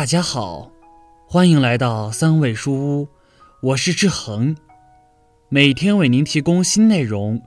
[0.00, 0.72] 大家好，
[1.26, 3.08] 欢迎来到三味书屋，
[3.60, 4.56] 我是志恒，
[5.50, 7.42] 每天为您提供新内容，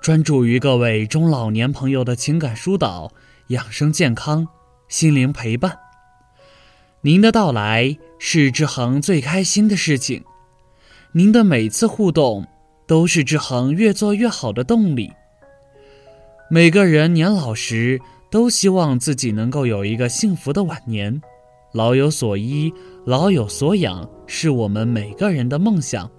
[0.00, 3.12] 专注于各位中老年朋友的情感疏导、
[3.50, 4.48] 养生健康、
[4.88, 5.78] 心灵陪伴。
[7.02, 10.24] 您的到来是志恒最开心的事情，
[11.12, 12.44] 您的每次互动
[12.84, 15.12] 都是志恒越做越好的动力。
[16.50, 21.22] 每个人年老时都希望自己能够有一个幸福的晚年，
[21.72, 22.72] 老有所依，
[23.04, 26.10] 老有所养，是我们每个人的梦想。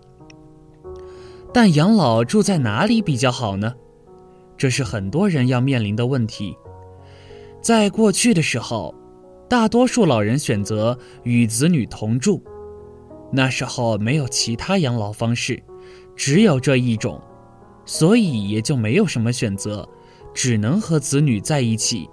[1.54, 3.74] 但养老住在哪里比较好呢？
[4.58, 6.56] 这是很多人要面临的问题。
[7.62, 8.94] 在过去的时候，
[9.48, 12.42] 大多数老人选择与子女同住，
[13.32, 15.62] 那时候没有其他养老方式，
[16.16, 17.22] 只有这一种，
[17.86, 19.88] 所以也就没有什么选择。
[20.34, 22.10] 只能和子女在一起。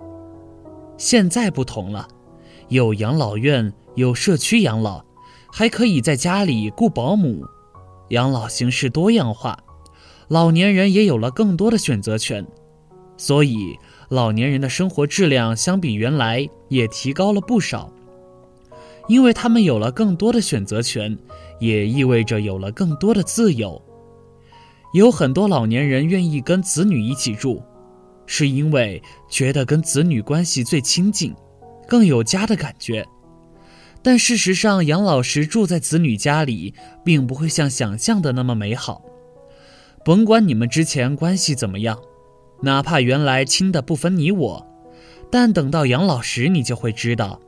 [0.99, 2.07] 现在不同了，
[2.71, 5.05] 有养老院，有社区养老，
[5.53, 7.45] 还可以在家里雇保姆，
[8.11, 9.59] 养老形式多样化，
[10.29, 12.47] 老年人也有了更多的选择权，
[13.17, 13.77] 所以
[14.09, 17.93] 老年人的生活质量相比原来也提高了不少。
[19.09, 21.19] 因为他们有了更多的选择权，
[21.59, 23.83] 也意味着有了更多的自由。
[24.95, 27.61] 有很多老年人愿意跟子女一起住。
[28.27, 31.35] 是因为觉得跟子女关系最亲近，
[31.91, 33.07] 更有家的感觉。
[34.01, 36.73] 但事实上，养老时住在子女家里，
[37.05, 39.03] 并不会像想象的那么美好。
[40.03, 42.01] 甭管你们之前关系怎么样，
[42.63, 44.67] 哪怕原来亲的不分你我，
[45.31, 47.39] 但等到养老时，你就会知道，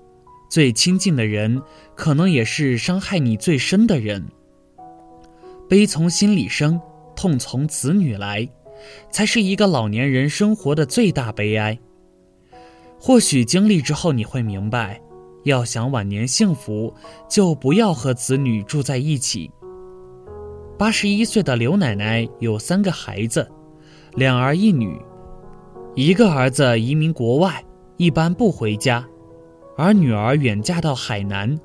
[0.51, 1.63] 最亲近的人，
[1.95, 4.23] 可能也是伤害你最深的人。
[5.71, 6.79] 悲从心里生，
[7.17, 8.47] 痛从子女来。
[9.11, 11.79] 才是一个老年人生活的最大悲哀。
[13.05, 15.03] 或许经历之后你会明白，
[15.43, 16.95] 要想晚年幸福，
[17.29, 19.51] 就不要和子女住在一起。
[20.79, 23.51] 八十一岁的刘奶奶有三个孩子，
[24.15, 24.97] 两儿一女，
[25.97, 27.61] 一个儿子移民国外，
[27.97, 29.05] 一般不回家，
[29.77, 31.59] 而女儿远嫁到海南，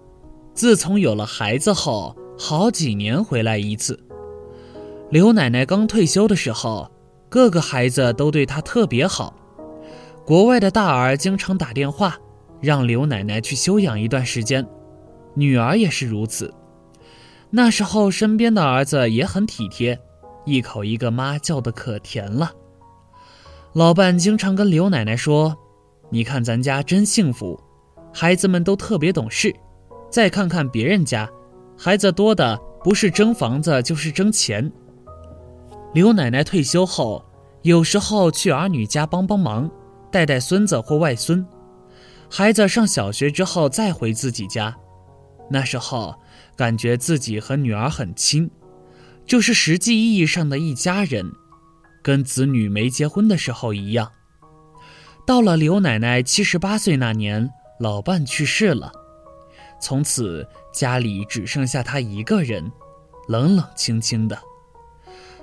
[0.55, 3.99] 自从有了孩子后，好几年回来一次。
[5.11, 6.91] 刘奶奶刚退休的时候。
[7.29, 9.35] 各个孩子都对她特别好，
[10.27, 12.17] 国外的大儿经常打电话
[12.59, 14.67] 让刘奶奶去休养一段时间，
[15.35, 16.53] 女儿也是如此。
[17.49, 19.97] 那时候身边的儿子也很体贴，
[20.45, 22.51] 一口一个妈叫的可甜了。
[23.71, 25.55] 老伴经常跟刘奶奶说
[26.11, 27.57] ：“你看咱家真幸福，
[28.13, 29.55] 孩子们都特别懂事。
[30.09, 31.29] 再看看别人家，
[31.77, 34.69] 孩子多的不是争房子就是争钱。”
[35.95, 37.23] 刘奶奶退休后，
[37.61, 39.71] 有时候去儿女家帮帮忙，
[40.11, 41.45] 带带孙子或外孙。
[42.29, 44.75] 孩子上小学之后再回自己家，
[45.49, 46.13] 那时候
[46.55, 48.49] 感觉自己和女儿很亲，
[49.25, 51.31] 就是实际意义上的一家人，
[52.03, 54.11] 跟子女没结婚的时候一样。
[55.25, 58.91] 到了刘奶奶七十八岁那年，老伴去世了，
[59.79, 62.71] 从此家里只剩下她一个人，
[63.27, 64.37] 冷冷清清的。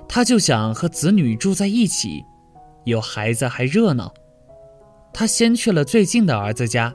[0.07, 2.23] 她就想和子女住在一起，
[2.83, 4.13] 有孩子还热闹。
[5.17, 6.93] 他先去了最近的儿子家，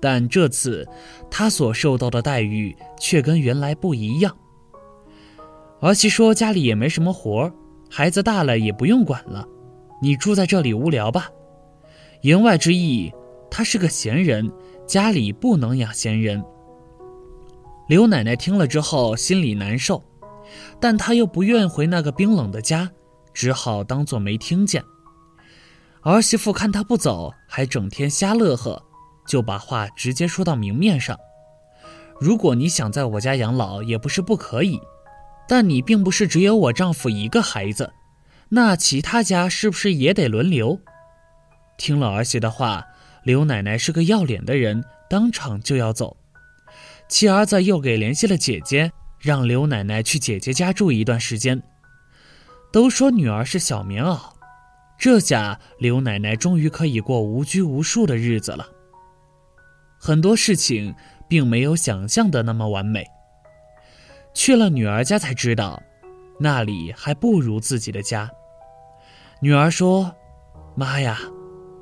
[0.00, 0.86] 但这次
[1.28, 4.32] 他所受到的待遇却跟原来不一样。
[5.80, 7.52] 儿媳说家里也没什么活
[7.90, 9.44] 孩子大了也不用管了，
[10.00, 11.28] 你住在这里无聊吧？
[12.20, 13.12] 言外之意，
[13.50, 14.48] 他是个闲人，
[14.86, 16.40] 家里不能养闲人。
[17.88, 20.00] 刘奶奶听了之后心里难受。
[20.78, 22.88] 但她又不愿回那个冰冷的家，
[23.34, 24.80] 只好当做没听见。
[26.02, 28.84] 儿媳妇看他不走，还整天瞎乐呵，
[29.26, 31.18] 就把话直接说到明面上
[32.20, 34.78] ：“如果你想在我家养老，也不是不可以，
[35.48, 37.90] 但你并不是只有我丈夫一个孩子，
[38.50, 40.78] 那其他家是不是也得轮流？”
[41.78, 42.84] 听了儿媳的话，
[43.22, 46.14] 刘奶奶是个要脸的人，当场就要走。
[47.08, 48.92] 其儿子又给联系了姐姐。
[49.18, 51.62] 让刘奶奶去姐姐家住一段时间。
[52.70, 54.20] 都说女儿是小棉袄，
[54.98, 58.66] 这下刘奶奶终于可以过无拘无束的日子了。
[59.98, 60.94] 很多事情
[61.28, 63.04] 并没有想象的那么完美。
[64.34, 65.82] 去了女儿家才知道，
[66.38, 68.30] 那里还不如自己的家。
[69.40, 70.14] 女儿说
[70.76, 71.18] ：“妈呀，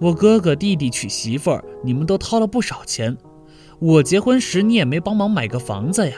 [0.01, 3.17] 我哥哥弟弟娶媳妇儿，你们都掏了不少钱，
[3.81, 6.17] 我结婚时你也没帮忙买个房子呀。”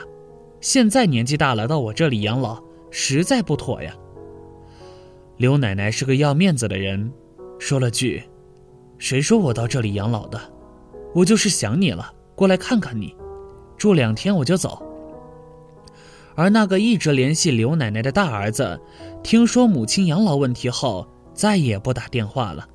[0.60, 3.94] 现在年纪大了，到我这里养老实在不妥呀。
[5.36, 7.12] 刘奶奶是个要面子的人，
[7.58, 8.22] 说了句
[8.96, 10.40] ：“谁说我到这里养老的？
[11.14, 13.14] 我就是想你了，过来看看你。
[13.76, 14.82] 住两天我就走。
[16.34, 18.80] 而那个一直联系刘奶奶的大儿子，
[19.22, 22.66] 听说母亲养老问题后，再也不打电话了。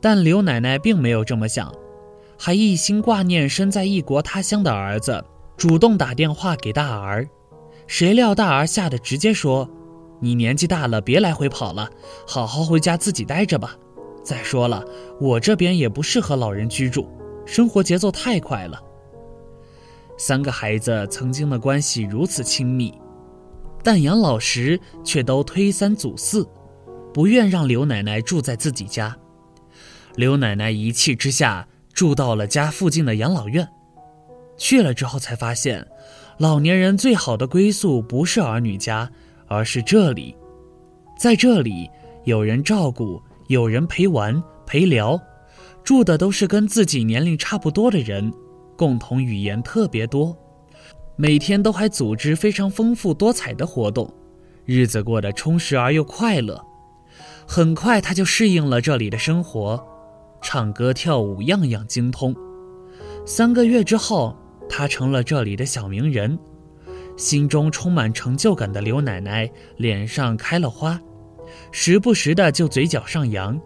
[0.00, 1.72] 但刘奶奶并没有这么想，
[2.36, 5.24] 还一心挂念身在异国他乡的儿子，
[5.56, 7.28] 主动打电话给大儿。
[7.86, 9.68] 谁料大儿吓得直接说
[10.22, 11.90] ：“你年纪大了，别来回跑了，
[12.28, 13.76] 好好回家自己待着吧。
[14.22, 14.84] 再说了，
[15.20, 17.08] 我这边也不适合老人居住，
[17.44, 18.80] 生活节奏太快了。”
[20.16, 22.94] 三个孩子曾经的关系如此亲密，
[23.82, 26.48] 但养老时却都推三阻四，
[27.12, 29.16] 不愿让刘奶奶住在自己家。
[30.14, 33.68] 刘奶奶一气之下住到了家附近的养老院。
[34.56, 35.84] 去了之后才发现，
[36.38, 39.10] 老年人最好的归宿不是儿女家，
[39.52, 40.36] 而是这里。
[41.18, 41.88] 在这里，
[42.24, 45.20] 有人照顾，有人陪玩陪聊，
[45.84, 48.32] 住的都是跟自己年龄差不多的人。
[48.76, 50.36] 共同语言特别多，
[51.14, 54.12] 每天都还组织非常丰富多彩的活动，
[54.64, 56.60] 日子过得充实而又快乐。
[57.46, 59.80] 很快他就适应了这里的生活，
[60.40, 62.34] 唱歌跳舞样样精通。
[63.24, 64.36] 三个月之后，
[64.68, 66.36] 他成了这里的小名人。
[67.16, 71.00] 心中充满成就感的刘奶奶脸上开了花，
[71.70, 73.60] 时不时的就嘴角上扬，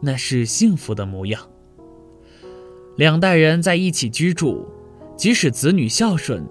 [0.00, 1.40] 那是幸福的模样。
[2.96, 4.68] 两代人在一起居住，
[5.16, 6.46] 即使子女孝顺，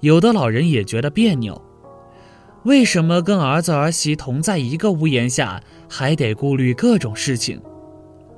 [0.00, 1.60] 有的老人也觉得别扭。
[2.64, 7.62] 为什么跟儿子儿媳同在一个屋檐下，还得顾虑各种事情？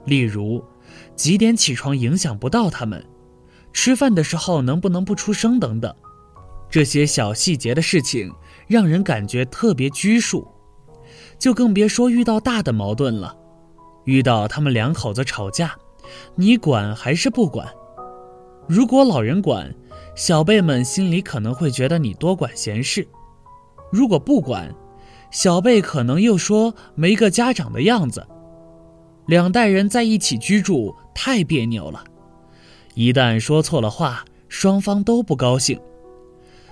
[0.04, 0.62] 例如，
[1.16, 3.04] 几点起床影响不到他们，
[3.72, 5.94] 吃饭的时候能不能不出声等等。
[6.70, 8.32] 这些小细节的事情，
[8.66, 10.46] 让人感觉特别拘束。
[11.38, 13.36] 就更别说遇到大的矛盾了，
[14.04, 15.74] 遇到他们两口子吵架。
[16.34, 17.68] 你管还是不管？
[18.66, 19.74] 如果老人管，
[20.14, 23.02] 小辈们心里可能会觉得你多管闲事；
[23.92, 24.74] 如果不管，
[25.30, 28.26] 小辈可能又说没个家长的样子。
[29.26, 32.02] 两代人在一起居住太别扭了，
[32.94, 35.78] 一旦说错了话，双方都不高兴。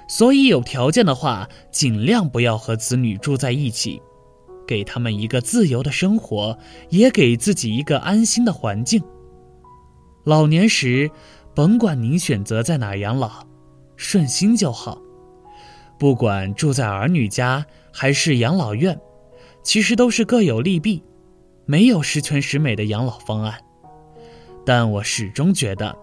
[0.09, 4.01] 所以有条件的话，尽量不要和子女住在一起，
[4.67, 6.57] 给他们一个自由的生活，
[6.91, 9.03] 也给自己一个安心的环境。
[10.25, 11.11] 老年时，
[11.55, 13.47] 甭管您选择在哪养老，
[13.97, 14.99] 顺心就好。
[15.99, 19.01] 不管住在儿女家还是养老院，
[19.63, 21.03] 其实都是各有利弊，
[21.65, 23.59] 没有十全十美的养老方案。
[24.65, 25.97] 但我始终觉得，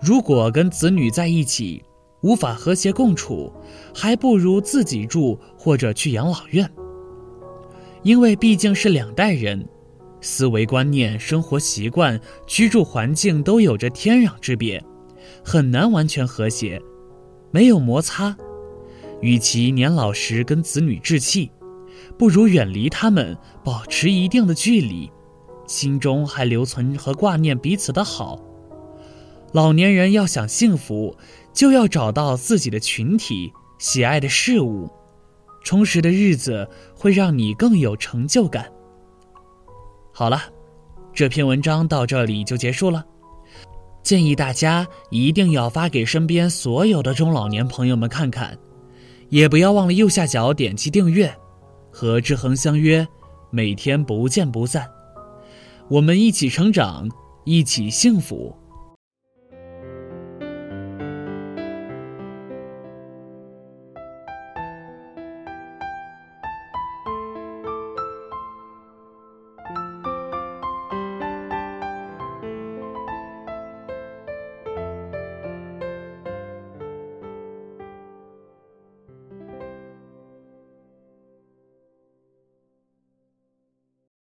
[0.00, 1.84] 如果跟子女在一起
[2.22, 3.52] 无法和谐共处，
[3.94, 6.68] 还不如自己住或者去养老院，
[8.02, 9.68] 因为毕竟是两代人。
[10.24, 14.80] 思维观念、生活习惯、居住环境都有着天壤之别，
[15.44, 16.80] 很难完全和谐，
[17.50, 18.36] 没有摩擦。
[19.20, 21.50] 与其年老时跟子女置气，
[22.16, 25.10] 不如远离他们，保持一定的距离，
[25.66, 28.40] 心中还留存和挂念彼此的好。
[29.52, 31.16] 老年人要想幸福，
[31.52, 34.90] 就要找到自己的群体、喜爱的事物，
[35.62, 38.70] 充实的日子会让你更有成就感。
[40.12, 40.42] 好了，
[41.12, 43.04] 这篇文章到这里就结束了。
[44.02, 48.58] 建议大家一定要发给身边所有的中老年朋友们看看，
[49.28, 51.32] 也不要忘了右下角点击订阅，
[51.92, 53.06] 和志恒相约，
[53.50, 54.88] 每天不见不散。
[55.88, 57.08] 我们一起成长，
[57.44, 58.56] 一起幸福。